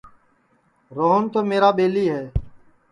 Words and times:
روہن 0.95 1.23
تو 1.33 1.39
میرا 1.49 1.69
ٻیلی 1.77 2.05
ہے 2.13 2.23